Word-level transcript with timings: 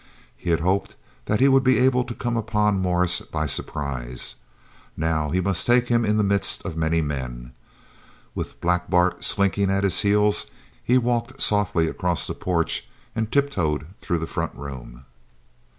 He 0.35 0.49
had 0.49 0.61
hoped 0.61 0.95
that 1.25 1.39
he 1.39 1.47
would 1.47 1.63
be 1.63 1.77
able 1.77 2.03
to 2.05 2.15
come 2.15 2.35
upon 2.35 2.79
Morris 2.81 3.19
by 3.21 3.45
surprise. 3.45 4.33
Now 4.97 5.29
he 5.29 5.39
must 5.39 5.67
take 5.67 5.89
him 5.89 6.03
in 6.05 6.17
the 6.17 6.23
midst 6.23 6.65
of 6.65 6.75
many 6.75 7.01
men. 7.03 7.53
With 8.33 8.59
Black 8.61 8.89
Bart 8.89 9.23
slinking 9.23 9.69
at 9.69 9.83
his 9.83 10.01
heels 10.01 10.47
he 10.83 10.97
walked 10.97 11.39
softly 11.39 11.87
across 11.87 12.25
the 12.25 12.33
porch 12.33 12.87
and 13.15 13.31
tiptoed 13.31 13.85
through 14.01 14.17
the 14.17 14.25
front 14.25 14.55
room. 14.55 15.05